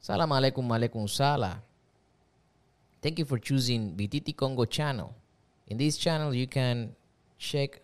[0.00, 1.60] Salam alaikum alaikum sala.
[3.02, 5.14] Thank you for choosing BTT Congo channel.
[5.66, 6.96] In this channel, you can
[7.36, 7.82] check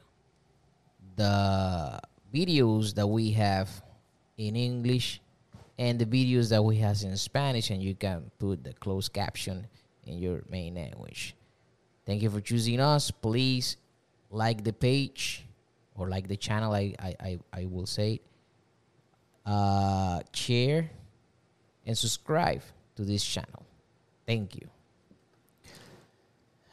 [1.14, 2.00] the
[2.32, 3.68] videos that we have
[4.38, 5.20] in English
[5.78, 9.66] and the videos that we have in Spanish, and you can put the closed caption
[10.06, 11.36] in your main language.
[12.06, 13.10] Thank you for choosing us.
[13.10, 13.76] Please
[14.30, 15.44] like the page
[15.94, 16.72] or like the channel.
[16.72, 18.20] I I I, I will say.
[19.44, 20.90] Uh, share
[21.86, 22.62] and subscribe
[22.96, 23.64] to this channel.
[24.26, 24.68] Thank you.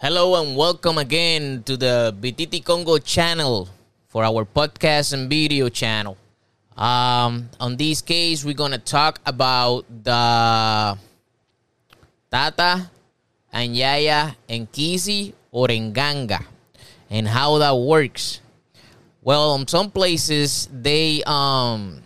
[0.01, 3.69] Hello and welcome again to the BTT Congo channel
[4.09, 6.17] for our podcast and video channel.
[6.75, 10.97] Um, on this case, we're gonna talk about the
[12.29, 12.89] Tata
[13.53, 16.43] and Yaya and Kisi or Nganga
[17.09, 18.41] and how that works.
[19.21, 22.02] Well, in some places they um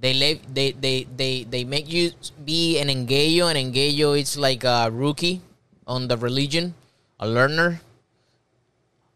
[0.00, 2.10] they live they they they they make you
[2.44, 5.40] be an engayo and engayo it's like a rookie
[5.86, 6.74] on the religion
[7.20, 7.80] a learner.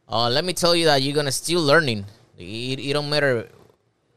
[0.07, 2.05] Uh, let me tell you that you're gonna still learning.
[2.37, 3.49] It, it don't matter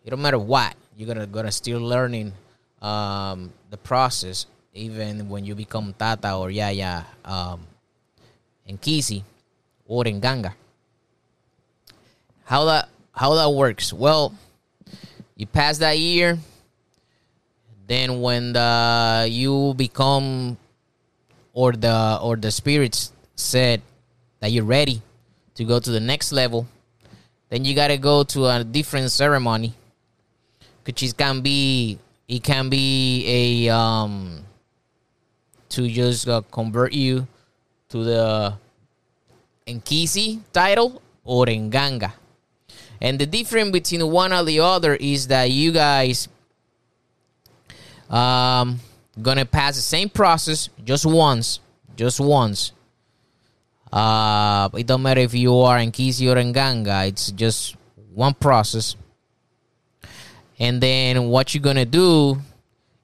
[0.04, 2.34] it don't matter what you're gonna gonna still learning
[2.82, 7.62] um, the process even when you become tata or yaya um,
[8.68, 9.23] and kisi
[9.88, 10.54] or in ganga.
[12.44, 13.94] How that how that works?
[13.94, 14.36] Well
[15.38, 16.38] you pass that year
[17.88, 20.58] then when the you become
[21.54, 23.82] or the or the spirits said
[24.40, 25.02] that you're ready
[25.56, 26.68] to go to the next level
[27.50, 29.74] then you got to go to a different ceremony
[30.86, 34.44] which is can be it can be a um
[35.70, 37.28] to just uh, convert you
[37.90, 38.54] to the
[39.68, 42.14] Enkisi title or Enganga.
[43.02, 46.28] And the difference between one or the other is that you guys
[48.10, 48.80] um
[49.22, 51.60] gonna pass the same process just once,
[51.96, 52.72] just once.
[53.92, 57.06] Uh, it don't matter if you are in Kisi or in Ganga.
[57.06, 57.76] It's just
[58.14, 58.96] one process.
[60.60, 62.38] And then what you're gonna do,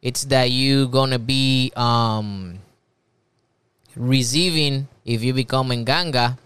[0.02, 2.60] it's that you gonna be um
[3.96, 6.38] receiving if you become in Ganga.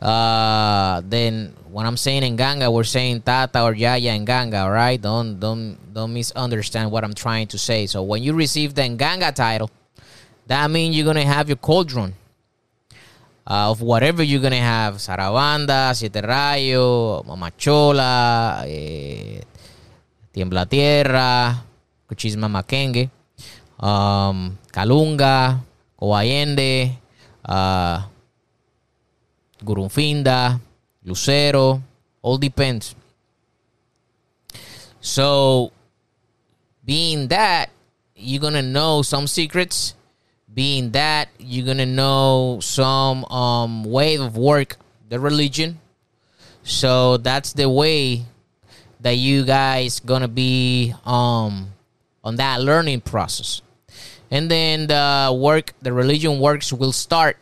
[0.00, 5.00] Uh, then when I'm saying in Ganga, we're saying Tata or Yaya in Ganga, right?
[5.00, 7.84] Don't don't don't misunderstand what I'm trying to say.
[7.86, 9.70] So when you receive the Nganga title,
[10.46, 12.14] that means you're gonna have your cauldron
[13.46, 19.40] uh, of whatever you're gonna have: Sarabanda, Siete Rayo, Mamachola, eh,
[20.32, 21.52] Tiembla Tierra,
[22.08, 23.10] Kuchisma Makenge,
[23.78, 25.60] um, Kalunga,
[26.00, 26.96] Coayende,
[27.44, 28.08] uh,
[29.64, 30.60] Gurunfinda,
[31.04, 31.82] Lucero,
[32.22, 32.94] all depends.
[35.00, 35.72] So,
[36.84, 37.70] being that,
[38.14, 39.94] you're gonna know some secrets.
[40.52, 44.76] Being that, you're gonna know some um, way of work,
[45.08, 45.80] the religion.
[46.62, 48.22] So that's the way
[49.00, 51.72] that you guys gonna be um,
[52.22, 53.62] on that learning process,
[54.30, 57.36] and then the work, the religion works will start.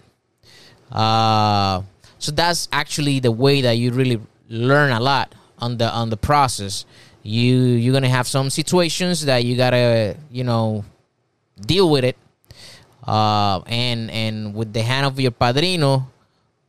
[0.91, 1.83] Uh,
[2.21, 6.17] so that's actually the way that you really learn a lot on the on the
[6.17, 6.85] process.
[7.23, 10.85] You you're gonna have some situations that you gotta you know
[11.61, 12.17] deal with it,
[13.07, 16.09] uh, and and with the hand of your padrino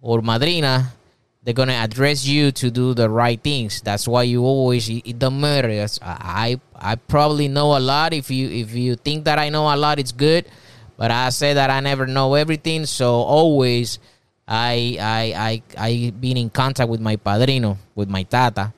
[0.01, 0.93] or madrina,
[1.43, 3.81] they're gonna address you to do the right things.
[3.81, 5.69] That's why you always it don't matter.
[6.01, 8.13] I I probably know a lot.
[8.13, 10.45] If you if you think that I know a lot, it's good.
[10.95, 12.85] But I say that I never know everything.
[12.85, 13.99] So always
[14.47, 18.73] I I I I been in contact with my padrino, with my tata,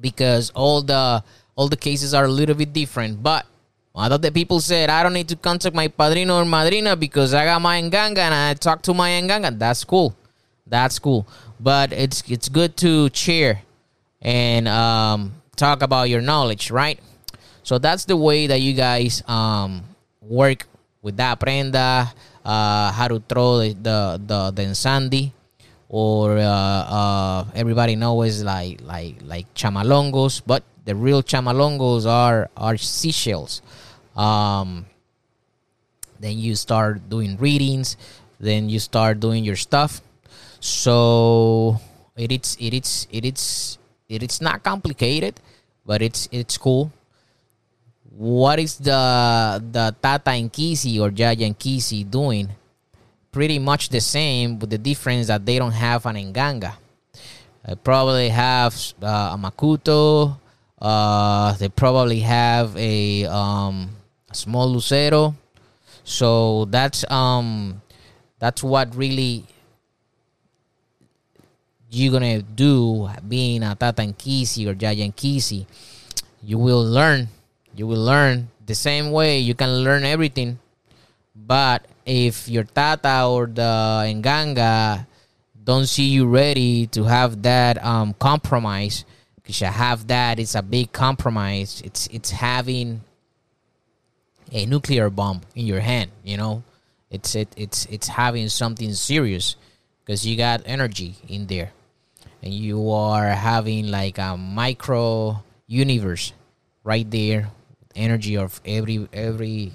[0.00, 1.22] because all the
[1.54, 3.22] all the cases are a little bit different.
[3.22, 3.46] But
[3.94, 7.34] lot of the people said I don't need to contact my padrino or madrina because
[7.34, 9.56] I got my enganga and I talk to my enganga.
[9.58, 10.16] That's cool.
[10.66, 11.26] That's cool.
[11.60, 13.62] But it's it's good to share
[14.20, 16.98] and um, talk about your knowledge, right?
[17.62, 19.84] So that's the way that you guys um,
[20.20, 20.66] work
[21.02, 22.12] with that prenda
[22.44, 25.32] uh, how to throw the the the, the ensandi,
[25.88, 32.76] or uh, uh, everybody knows like like like chamalongos, but the real chamalongos are are
[32.76, 33.62] seashells.
[34.16, 34.86] Um,
[36.20, 37.96] then you start doing readings,
[38.38, 40.00] then you start doing your stuff.
[40.60, 41.80] So
[42.16, 43.78] it is it is it is
[44.08, 45.40] it is not complicated,
[45.84, 46.92] but it's it's cool
[48.16, 52.48] what is the the Tata and Kisi or Yaya and Kisi doing?
[53.32, 56.76] Pretty much the same, with the difference that they don't have an Enganga.
[57.64, 60.36] They probably have uh, a Makuto,
[60.82, 63.94] Uh, they probably have a um,
[64.32, 65.32] small lucero.
[66.02, 67.80] So that's um,
[68.40, 69.46] that's what really
[71.88, 75.66] you're gonna do being a Tatankisi or Yayankisi.
[76.42, 77.28] You will learn.
[77.74, 80.58] You will learn the same way you can learn everything.
[81.34, 85.06] But if your Tata or the Nganga
[85.64, 89.04] don't see you ready to have that um, compromise,
[89.36, 91.82] because you have that, it's a big compromise.
[91.84, 93.02] It's it's having
[94.52, 96.10] a nuclear bomb in your hand.
[96.22, 96.62] You know,
[97.10, 99.56] it's it it's it's having something serious
[100.04, 101.72] because you got energy in there,
[102.42, 106.32] and you are having like a micro universe
[106.84, 107.50] right there,
[107.94, 109.72] energy of every every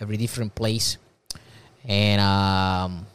[0.00, 0.98] every different place,
[1.84, 3.06] and um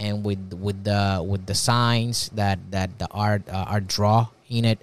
[0.00, 4.64] and with with the with the signs that that the art uh, art draw in
[4.64, 4.80] it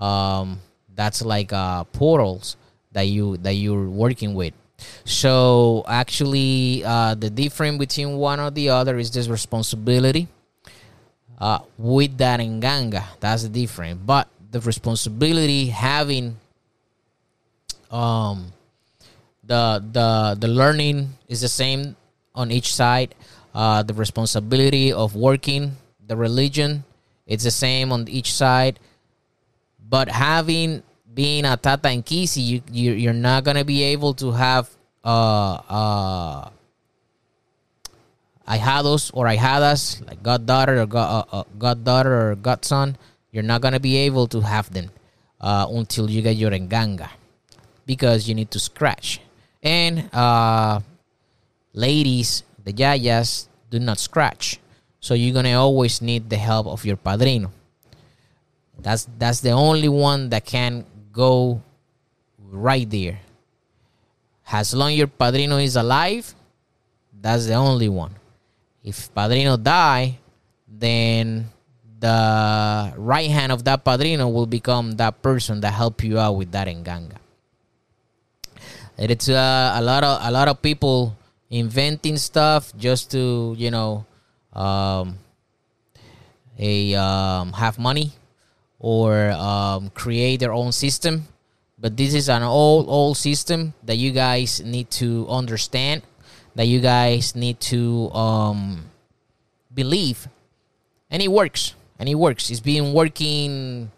[0.00, 0.58] um
[0.96, 2.56] that's like uh portals
[2.92, 4.54] that you that you're working with.
[5.04, 10.28] So actually uh the difference between one or the other is this responsibility
[11.38, 14.00] uh with that nganga that's the difference.
[14.04, 16.40] But the responsibility having
[17.90, 18.52] um
[19.44, 21.96] the the the learning is the same
[22.34, 23.14] on each side.
[23.54, 25.72] Uh, the responsibility of working
[26.06, 26.84] the religion
[27.26, 28.78] it's the same on each side.
[29.82, 34.30] But having being a tata and kisi you, you you're not gonna be able to
[34.32, 34.70] have
[35.02, 36.50] uh uh
[38.46, 42.96] ahijados or ahijadas like goddaughter or god, uh, uh, goddaughter or godson
[43.32, 44.90] you're not gonna be able to have them
[45.40, 47.08] uh, until you get your enganga
[47.86, 49.20] because you need to scratch
[49.62, 50.80] and uh
[51.72, 54.58] ladies the yayas do not scratch.
[55.00, 57.52] So you're gonna always need the help of your padrino.
[58.78, 61.62] That's that's the only one that can go
[62.38, 63.20] right there.
[64.50, 66.34] As long your padrino is alive,
[67.14, 68.14] that's the only one.
[68.82, 70.18] If padrino die,
[70.66, 71.50] then
[71.98, 76.50] the right hand of that padrino will become that person that help you out with
[76.52, 77.18] that enganga.
[78.98, 81.16] It's uh, a lot of a lot of people
[81.50, 84.06] inventing stuff just to you know
[84.52, 85.18] um,
[86.58, 88.12] a um, have money
[88.78, 91.28] or um, create their own system.
[91.78, 96.02] But this is an old old system that you guys need to understand
[96.56, 98.86] that you guys need to um,
[99.72, 100.26] believe.
[101.10, 101.74] And it works.
[101.98, 102.50] And it works.
[102.50, 103.92] It's been working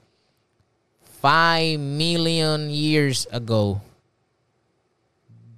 [1.23, 3.81] five million years ago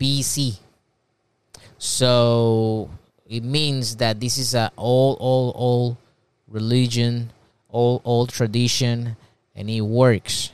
[0.00, 0.58] bc
[1.82, 2.90] so
[3.26, 5.96] it means that this is a old, old, old
[6.46, 7.32] religion,
[7.70, 9.16] old, old tradition,
[9.56, 10.52] and it works.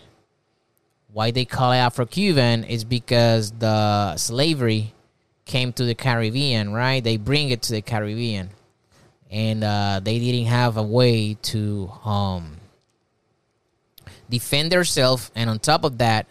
[1.12, 4.94] Why they call it Afro-Cuban is because the slavery
[5.46, 7.02] came to the Caribbean, right?
[7.02, 8.50] They bring it to the Caribbean,
[9.28, 12.58] and uh, they didn't have a way to um,
[14.31, 16.26] defend themselves, and on top of that,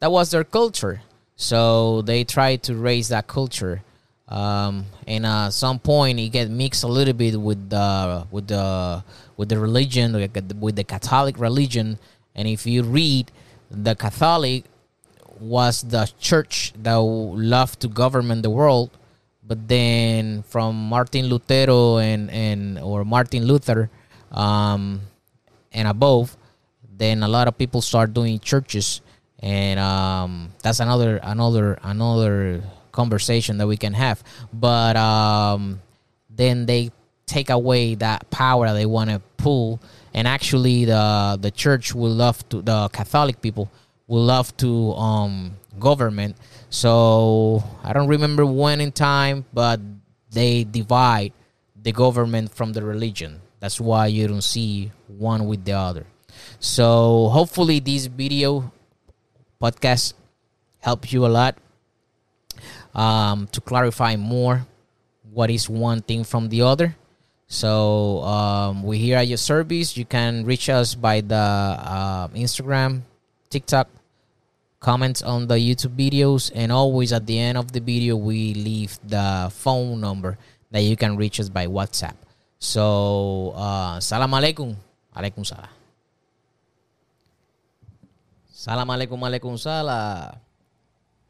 [0.00, 1.00] that was their culture.
[1.38, 3.82] So they try to raise that culture
[4.28, 9.02] um, and uh, some point it get mixed a little bit with the with the
[9.36, 10.12] with the religion
[10.60, 11.98] with the Catholic religion.
[12.34, 13.32] And if you read,
[13.70, 14.64] the Catholic
[15.40, 18.90] was the church that loved to govern the world,
[19.42, 23.88] but then from Martin Lutero and and or Martin Luther
[24.30, 25.00] um,
[25.72, 26.36] and above,
[26.84, 29.00] then a lot of people start doing churches,
[29.40, 34.22] and um, that's another another another conversation that we can have.
[34.52, 35.80] But um,
[36.30, 36.90] then they
[37.26, 39.80] take away that power they want to pull,
[40.14, 43.70] and actually the the church will love to the Catholic people
[44.08, 46.36] will love to um, government.
[46.70, 49.80] So I don't remember when in time, but
[50.30, 51.32] they divide
[51.80, 53.40] the government from the religion.
[53.60, 56.06] That's why you don't see one with the other.
[56.58, 58.72] So hopefully this video
[59.60, 60.14] podcast
[60.80, 61.56] helps you a lot
[62.94, 64.66] um, to clarify more
[65.32, 66.96] what is one thing from the other.
[67.48, 69.96] So um, we're here at your service.
[69.96, 73.02] You can reach us by the uh, Instagram,
[73.48, 73.88] TikTok,
[74.80, 78.98] comments on the YouTube videos, and always at the end of the video we leave
[79.02, 80.36] the phone number
[80.70, 82.14] that you can reach us by WhatsApp.
[82.58, 84.76] So uh, salam alaikum,
[85.16, 85.77] alaikum salam.
[88.58, 90.34] Salam alaikum alaikum salam.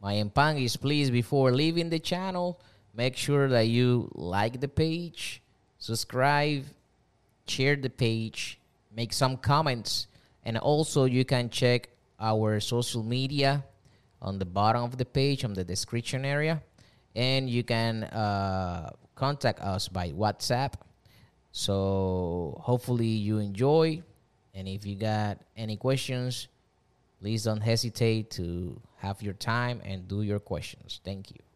[0.00, 2.58] My empangis, please, before leaving the channel,
[2.94, 5.42] make sure that you like the page,
[5.76, 6.64] subscribe,
[7.46, 8.58] share the page,
[8.96, 10.06] make some comments,
[10.42, 13.62] and also you can check our social media
[14.22, 16.62] on the bottom of the page, on the description area,
[17.14, 20.72] and you can uh, contact us by WhatsApp.
[21.52, 24.02] So hopefully you enjoy,
[24.54, 26.48] and if you got any questions,
[27.20, 31.00] Please don't hesitate to have your time and do your questions.
[31.04, 31.47] Thank you.